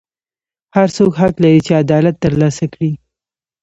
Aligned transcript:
هر 0.75 0.87
څوک 0.97 1.11
حق 1.21 1.35
لري 1.43 1.59
چې 1.67 1.71
عدالت 1.83 2.15
ترلاسه 2.25 2.65
کړي. 2.73 2.91